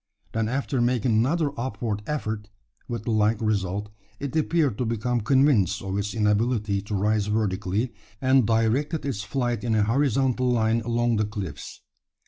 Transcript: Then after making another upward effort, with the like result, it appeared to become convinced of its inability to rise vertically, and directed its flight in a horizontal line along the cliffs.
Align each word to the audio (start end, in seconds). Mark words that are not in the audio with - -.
Then 0.31 0.49
after 0.49 0.81
making 0.81 1.11
another 1.11 1.51
upward 1.59 2.01
effort, 2.07 2.49
with 2.87 3.03
the 3.03 3.11
like 3.11 3.39
result, 3.39 3.89
it 4.19 4.35
appeared 4.35 4.79
to 4.79 4.85
become 4.85 5.21
convinced 5.21 5.79
of 5.83 5.95
its 5.95 6.15
inability 6.15 6.81
to 6.81 6.95
rise 6.95 7.27
vertically, 7.27 7.93
and 8.19 8.47
directed 8.47 9.05
its 9.05 9.21
flight 9.21 9.63
in 9.63 9.75
a 9.75 9.83
horizontal 9.83 10.49
line 10.49 10.81
along 10.81 11.17
the 11.17 11.25
cliffs. 11.25 11.81